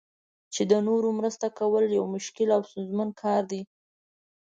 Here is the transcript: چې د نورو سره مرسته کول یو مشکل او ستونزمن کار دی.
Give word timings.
چې 0.53 0.61
د 0.71 0.73
نورو 0.87 1.09
سره 1.11 1.17
مرسته 1.19 1.47
کول 1.59 1.83
یو 1.97 2.05
مشکل 2.15 2.47
او 2.55 2.61
ستونزمن 2.69 3.09
کار 3.21 3.41
دی. 3.51 3.61